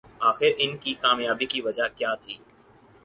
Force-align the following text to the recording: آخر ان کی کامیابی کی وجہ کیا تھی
آخر 0.29 0.51
ان 0.57 0.71
کی 0.77 0.93
کامیابی 1.03 1.45
کی 1.45 1.61
وجہ 1.61 1.87
کیا 1.97 2.13
تھی 2.15 2.35